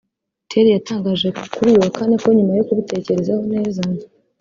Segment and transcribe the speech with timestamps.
[0.49, 3.81] Terry yatangaje kuri uyu wa Kane ko nyuma yo kubitekerezaho neza